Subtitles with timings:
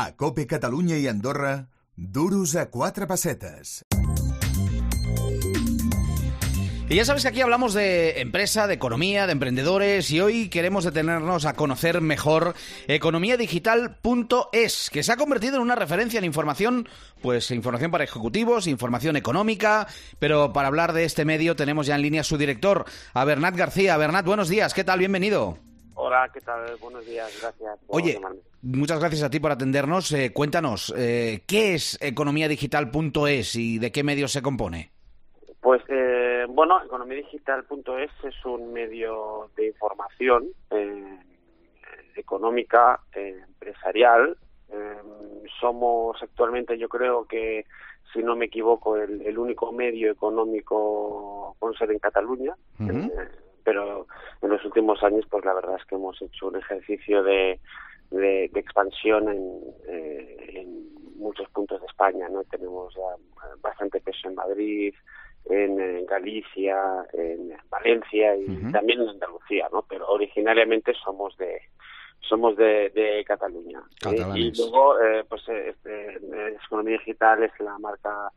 [0.00, 3.84] A Cope Catalunya i Andorra, duros a quatre pessetes.
[6.88, 10.84] Y ya sabes que aquí hablamos de empresa, de economía, de emprendedores y hoy queremos
[10.84, 12.54] detenernos a conocer mejor
[12.86, 16.88] economiadigital.es, que se ha convertido en una referencia en información,
[17.20, 19.88] pues información para ejecutivos, información económica,
[20.20, 22.84] pero para hablar de este medio tenemos ya en línea su director,
[23.14, 23.96] a Bernat García.
[23.96, 25.00] Bernat, buenos días, ¿qué tal?
[25.00, 25.58] Bienvenido.
[25.96, 26.76] Hola, ¿qué tal?
[26.76, 27.80] Buenos días, gracias.
[27.84, 28.47] Por Oye, llamarme.
[28.62, 30.12] Muchas gracias a ti por atendernos.
[30.12, 34.90] Eh, cuéntanos, eh, ¿qué es economiadigital.es y de qué medios se compone?
[35.60, 41.18] Pues eh, bueno, economiadigital.es es un medio de información eh,
[42.16, 44.36] económica, eh, empresarial.
[44.70, 44.96] Eh,
[45.60, 47.64] somos actualmente, yo creo que,
[48.12, 52.54] si no me equivoco, el, el único medio económico con sede en Cataluña.
[53.64, 54.06] Pero
[54.40, 57.60] en los últimos años, pues la verdad es que hemos hecho un ejercicio de,
[58.10, 62.44] de, de expansión en, eh, en muchos puntos de España, ¿no?
[62.44, 63.00] Tenemos ya
[63.48, 64.94] eh, bastante peso en Madrid,
[65.50, 69.84] en, Galicia, en Valencia y también en Andalucía, ¿no?
[69.88, 71.60] Pero originariamente somos de
[72.20, 73.80] somos de, de Cataluña.
[74.12, 74.16] ¿eh?
[74.36, 76.18] Y luego, eh, pues, este,
[76.64, 78.30] Economía Digital es la marca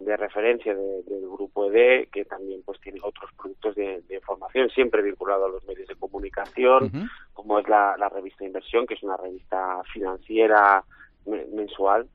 [0.00, 4.68] de referencia de- del grupo ED, que también pues tiene otros productos de, de información,
[4.70, 6.90] siempre vinculado a los medios de comunicación.
[7.48, 10.84] Como es la, la revista Inversión, que es una revista financiera
[11.24, 12.06] me- mensual,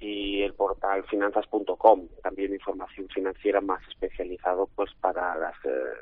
[0.00, 5.94] y el portal finanzas.com, también información financiera más especializado pues para las, eh,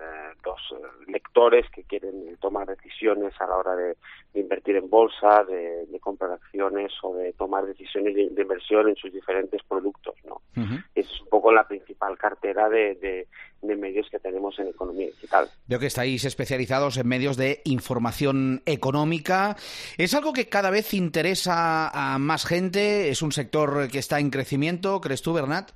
[0.00, 3.96] eh, los eh, lectores que quieren tomar decisiones a la hora de,
[4.32, 8.88] de invertir en bolsa, de, de comprar acciones o de tomar decisiones de, de inversión
[8.88, 10.40] en sus diferentes productos, ¿no?
[10.94, 13.28] Es un poco la principal cartera de
[13.62, 15.48] medios que tenemos en economía digital.
[15.68, 19.56] Veo que estáis especializados en medios de información económica.
[19.96, 23.08] ¿Es algo que cada vez interesa a más gente?
[23.08, 25.00] ¿Es un sector que está en crecimiento?
[25.00, 25.70] ¿Crees tú, Bernat?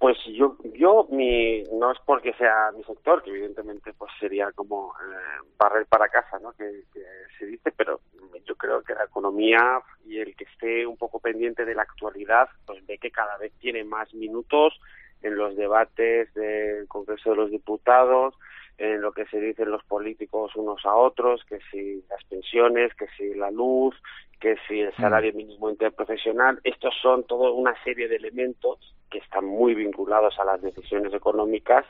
[0.00, 4.92] Pues yo, yo mi, no es porque sea mi sector, que evidentemente pues sería como
[5.00, 6.52] eh, barrer para casa, ¿no?
[6.52, 7.00] Que, que
[7.38, 8.00] se dice, pero
[8.44, 12.50] yo creo que la economía y el que esté un poco pendiente de la actualidad,
[12.66, 14.78] pues ve que cada vez tiene más minutos
[15.22, 18.34] en los debates del Congreso de los Diputados,
[18.78, 23.06] en lo que se dicen los políticos unos a otros, que si las pensiones, que
[23.16, 23.94] si la luz,
[24.40, 29.44] que si el salario mínimo interprofesional, estos son toda una serie de elementos que están
[29.44, 31.84] muy vinculados a las decisiones económicas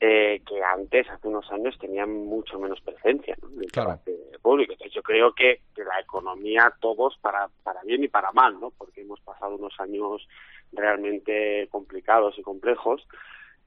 [0.00, 3.48] eh, que antes, hace unos años, tenían mucho menos presencia ¿no?
[3.48, 4.00] en el Claro.
[4.06, 4.72] debate público.
[4.72, 8.70] Entonces yo creo que, que la economía, todos, para, para bien y para mal, ¿no?
[8.78, 10.28] porque hemos pasado unos años
[10.72, 13.06] realmente complicados y complejos,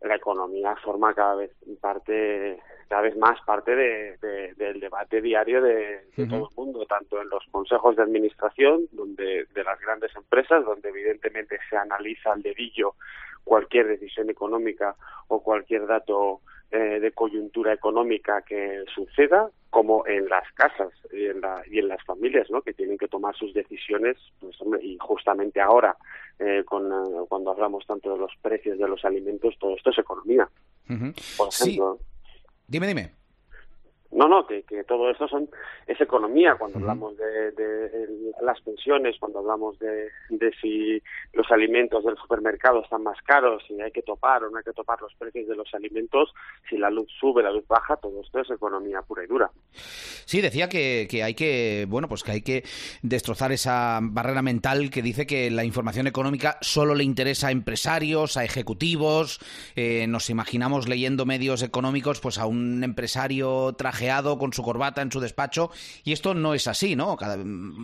[0.02, 5.62] la economía forma cada vez parte cada vez más parte de, de- del debate diario
[5.62, 10.66] de, todo el mundo tanto en los consejos de administración donde de las grandes empresas
[10.66, 12.96] donde evidentemente se analiza al dedillo
[13.44, 14.96] cualquier decisión económica
[15.28, 16.42] o cualquier dato
[16.72, 21.88] eh, de coyuntura económica que suceda como en las casas y en, la- y en
[21.88, 22.62] las familias ¿no?
[22.62, 25.96] que tienen que tomar sus decisiones pues, hombre, y justamente ahora
[26.38, 29.98] eh, con, eh, cuando hablamos tanto de los precios de los alimentos todo esto es
[29.98, 30.48] economía
[31.38, 31.70] por Sí.
[31.70, 32.00] ejemplo
[32.68, 33.12] Dime, dime.
[34.22, 35.50] No, no, que, que todo esto son,
[35.88, 36.56] es economía.
[36.56, 41.02] Cuando hablamos de, de el- las pensiones, cuando hablamos de, de si
[41.34, 44.74] los alimentos del supermercado están más caros, si hay que topar o no hay que
[44.74, 46.34] topar los precios de los alimentos,
[46.70, 49.50] si la luz sube, la luz baja, todo esto es economía pura y dura.
[50.32, 52.64] Sí, decía que, que hay que, bueno, pues que hay que
[53.02, 58.38] destrozar esa barrera mental que dice que la información económica solo le interesa a empresarios,
[58.38, 59.42] a ejecutivos.
[59.76, 65.12] Eh, nos imaginamos leyendo medios económicos, pues a un empresario trajeado con su corbata en
[65.12, 65.70] su despacho,
[66.06, 67.18] y esto no es así, ¿no?
[67.18, 67.36] Cada,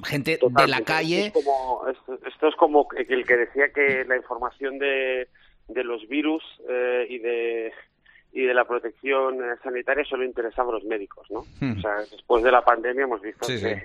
[0.06, 1.26] gente de la calle.
[1.26, 5.28] Esto es como, esto, esto es como el que decía que la información de,
[5.68, 7.74] de los virus eh, y de
[8.38, 11.44] y de la protección eh, sanitaria solo interesaba a los médicos, ¿no?
[11.60, 11.80] Hmm.
[11.80, 13.82] O sea, después de la pandemia hemos visto Sí, que, sí.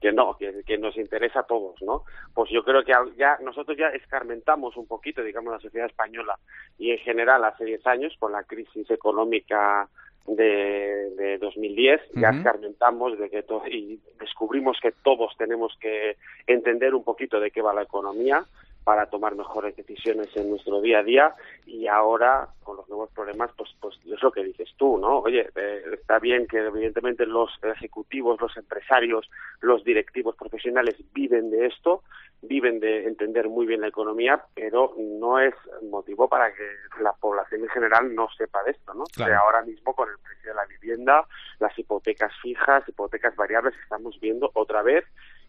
[0.00, 2.02] que no, que, que nos interesa a todos, ¿no?
[2.34, 6.36] Pues yo creo que ya nosotros ya escarmentamos un poquito, digamos, la sociedad española
[6.78, 9.88] y en general hace 10 años con la crisis económica
[10.26, 12.38] de, de 2010 ya Ujú.
[12.38, 16.16] escarmentamos de que y descubrimos que todos tenemos que
[16.48, 18.44] entender un poquito de qué va la economía
[18.84, 21.34] para tomar mejores decisiones en nuestro día a día.
[21.66, 25.48] Y ahora con los nuevos problemas pues pues es lo que dices tú no oye
[25.54, 29.28] eh, está bien que evidentemente los ejecutivos los empresarios
[29.60, 32.02] los directivos profesionales viven de esto
[32.42, 35.54] viven de entender muy bien la economía pero no es
[35.90, 36.64] motivo para que
[37.00, 39.36] la población en general no sepa de esto no Claro.
[39.36, 41.26] Ahora mismo con el precio de la vivienda
[41.58, 45.04] las hipotecas fijas hipotecas variables estamos viendo otra vez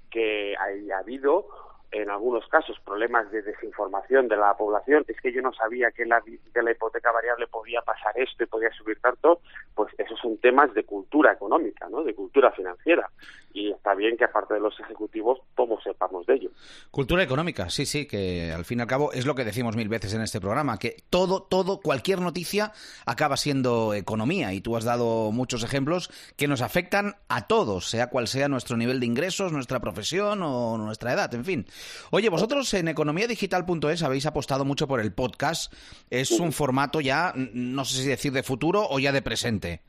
[0.09, 1.47] que ha habido
[1.93, 6.05] en algunos casos problemas de desinformación de la población, es que yo no sabía que
[6.05, 9.41] la, de la hipoteca variable podía pasar esto y podía subir tanto,
[9.75, 12.03] pues esos son temas de cultura económica, ¿no?
[12.03, 13.09] de cultura financiera.
[13.53, 16.49] Y está bien que aparte de los ejecutivos todos sepamos de ello.
[16.89, 19.89] Cultura económica, sí, sí, que al fin y al cabo es lo que decimos mil
[19.89, 22.71] veces en este programa, que todo, todo, cualquier noticia
[23.05, 24.53] acaba siendo economía.
[24.53, 28.75] Y tú has dado muchos ejemplos que nos afectan a todos, sea cual sea nuestro
[28.75, 31.65] nivel de ingresos, nuestra profesión o nuestra edad, en fin.
[32.11, 35.71] Oye, vosotros en economiadigital.es habéis apostado mucho por el podcast.
[36.09, 39.81] Es un formato ya, no sé si decir de futuro o ya de presente.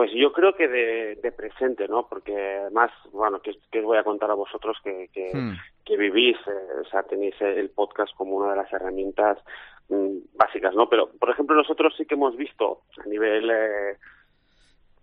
[0.00, 2.06] Pues yo creo que de, presente, ¿no?
[2.08, 5.98] Porque además, bueno, que, os voy a contar a vosotros que, que, hmm.
[5.98, 9.36] vivís, eh, o sea, tenéis el podcast como una de las herramientas
[9.90, 10.88] mm, básicas, ¿no?
[10.88, 13.98] Pero, por ejemplo, nosotros sí que hemos visto a nivel eh,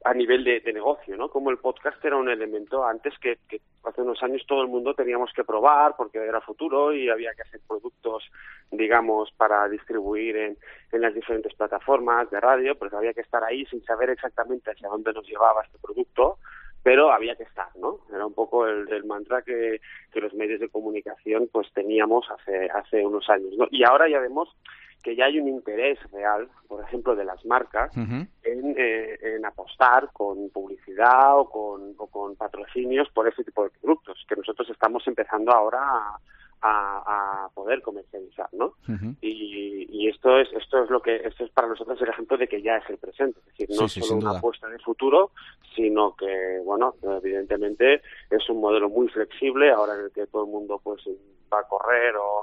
[0.04, 1.30] a nivel de, negocio, ¿no?
[1.30, 3.40] Como el podcast era un elemento antes que,
[3.84, 7.42] hace unos años todo el mundo teníamos que probar porque era futuro y había que
[7.42, 8.24] hacer productos,
[8.72, 10.58] digamos, para distribuir en,
[10.92, 15.14] las diferentes plataformas de radio, pues había que estar ahí sin saber exactamente hacia dónde
[15.14, 16.38] nos llevaba este producto,
[16.88, 18.00] pero había que estar, ¿no?
[18.10, 23.06] Era un poco el, mantra que, que, los medios de comunicación pues teníamos hace, hace
[23.06, 23.68] unos años, ¿no?
[23.72, 24.56] Y ahora ya vemos
[25.04, 28.30] que ya hay un interés real, por ejemplo, de las marcas en,
[28.78, 34.26] eh, en, apostar con publicidad o con, o con patrocinios por ese tipo de productos,
[34.26, 36.18] que nosotros estamos empezando ahora a,
[36.62, 38.74] a, poder comercializar, ¿no?
[39.22, 42.48] y, y, esto es esto es lo que esto es para nosotros el ejemplo de
[42.48, 45.32] que ya es el presente, es decir, no solo una apuesta de futuro,
[45.76, 50.52] sino que bueno, evidentemente es un modelo muy flexible ahora en el que todo el
[50.52, 51.02] mundo pues
[51.52, 52.42] va a correr o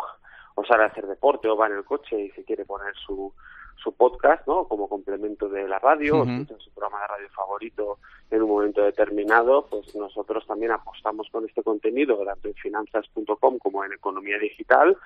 [0.57, 3.33] o sale a hacer deporte o va en el coche y se quiere poner su,
[3.77, 4.65] su podcast, ¿no?
[4.67, 7.99] Como complemento de la radio, o su programa de radio favorito
[8.31, 13.85] en un momento determinado, pues nosotros también apostamos con este contenido, tanto en finanzas.com como
[13.85, 14.97] en economía digital,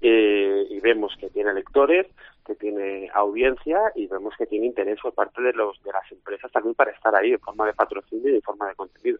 [0.00, 2.06] eh, y vemos que tiene lectores,
[2.46, 6.50] que tiene audiencia y vemos que tiene interés por parte de los de las empresas
[6.52, 9.18] también para estar ahí en forma de patrocinio y en forma de contenido.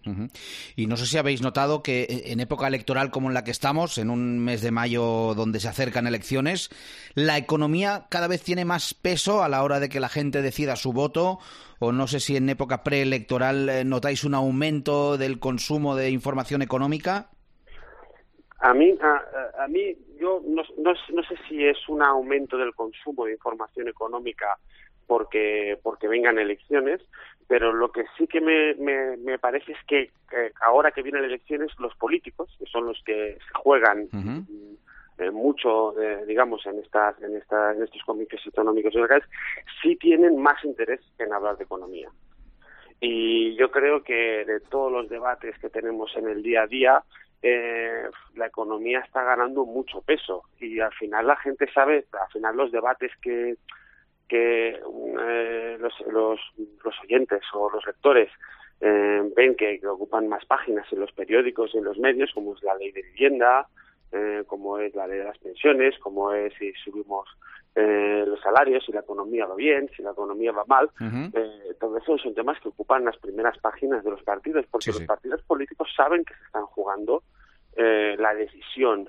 [0.76, 3.99] Y no sé si habéis notado que en época electoral como en la que estamos,
[3.99, 6.70] en un mes de mayo donde se acercan elecciones,
[7.14, 10.76] la economía cada vez tiene más peso a la hora de que la gente decida
[10.76, 11.38] su voto
[11.79, 16.62] o no sé si en época preelectoral eh, notáis un aumento del consumo de información
[16.62, 17.29] económica.
[18.58, 22.75] A mí, a, a mí yo no, no, no, sé si es un aumento del
[22.75, 24.59] consumo de información económica
[25.07, 27.01] porque, porque vengan elecciones,
[27.47, 30.11] pero lo que sí que me, me, me parece es que,
[30.67, 34.09] ahora que vienen elecciones, los políticos, que son los que se juegan
[35.19, 39.25] eh, mucho, eh, digamos, en, estas, en, estas, en estos comités económicos y locales,
[39.81, 42.11] sí tienen más interés en hablar de economía.
[43.01, 47.05] Y yo creo que de todos los debates que tenemos en el día a día,
[47.46, 52.56] eh, la economía está ganando mucho peso y al final la gente sabe, al final
[52.56, 53.56] los debates que,
[54.28, 56.40] que eh, los, los,
[56.84, 58.31] los, oyentes o los lectores
[58.81, 62.62] eh, ven que, ocupan más páginas en los periódicos y en los medios, como es
[62.62, 63.69] la ley de vivienda,
[64.12, 67.28] eh, como es la ley de las pensiones, como es si subimos
[67.75, 70.88] eh, los salarios, si la economía va bien, si la economía va mal.
[71.34, 75.02] eh, todo eso son temas que ocupan las primeras páginas de los partidos, porque los
[75.02, 77.22] partidos políticos saben que se están jugando
[77.76, 79.08] eh, la decisión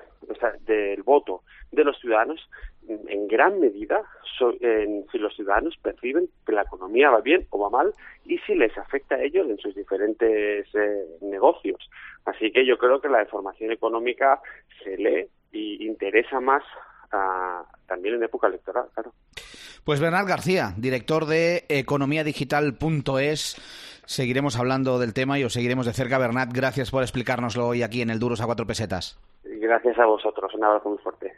[0.66, 2.50] del voto de los ciudadanos
[2.88, 4.02] en gran medida
[4.62, 7.94] en, si los ciudadanos perciben que la economía va bien o va mal
[8.26, 11.90] y si les afecta a ellos en sus diferentes eh, negocios.
[12.26, 14.40] Así que yo creo que la información económica
[14.84, 16.64] se lee y interesa más
[17.88, 19.14] también en época electoral, claro.
[19.86, 23.97] Pues Bernard García, director de economiadigital.es.
[24.08, 26.18] Seguiremos hablando del tema y os seguiremos de cerca.
[26.18, 29.20] Bernat, gracias por explicárnoslo hoy aquí en el Duros a cuatro pesetas.
[29.44, 30.54] Gracias a vosotros.
[30.56, 31.34] Un abrazo muy fuerte.